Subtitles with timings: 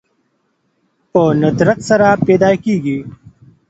[1.11, 2.97] په ندرت سره پيدا کېږي